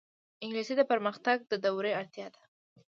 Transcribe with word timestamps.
انګلیسي 0.43 0.73
د 0.77 0.81
پرمختګ 0.91 1.37
د 1.51 1.53
دورې 1.65 1.91
اړتیا 1.99 2.27
ده 2.33 2.41